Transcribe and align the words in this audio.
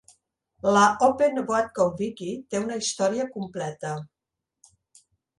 La 0.75 0.85
"Open 1.07 1.35
Watcom 1.49 1.91
Wiki" 1.99 2.29
té 2.53 2.61
una 2.61 2.77
història 2.83 3.27
completa. 3.35 3.93